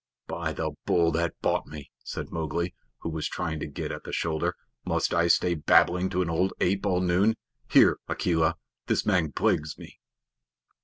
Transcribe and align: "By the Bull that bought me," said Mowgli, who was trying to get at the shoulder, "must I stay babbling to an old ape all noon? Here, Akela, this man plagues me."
"By 0.25 0.51
the 0.53 0.71
Bull 0.87 1.11
that 1.11 1.39
bought 1.43 1.67
me," 1.67 1.91
said 2.03 2.31
Mowgli, 2.31 2.73
who 3.01 3.09
was 3.11 3.27
trying 3.29 3.59
to 3.59 3.67
get 3.67 3.91
at 3.91 4.03
the 4.03 4.11
shoulder, 4.11 4.55
"must 4.83 5.13
I 5.13 5.27
stay 5.27 5.53
babbling 5.53 6.09
to 6.09 6.23
an 6.23 6.29
old 6.31 6.53
ape 6.59 6.87
all 6.87 7.01
noon? 7.01 7.35
Here, 7.69 7.99
Akela, 8.09 8.55
this 8.87 9.05
man 9.05 9.31
plagues 9.31 9.77
me." 9.77 9.99